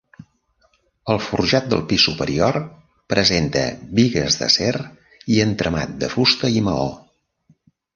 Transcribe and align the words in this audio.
El 1.15 1.19
forjat 1.25 1.67
del 1.73 1.83
pis 1.91 2.07
superior 2.09 2.59
presenta 3.15 3.63
bigues 4.03 4.41
d'acer 4.43 4.75
i 5.37 5.41
entramat 5.49 5.99
de 6.05 6.15
fusta 6.19 6.57
i 6.61 6.69
maó. 6.71 6.95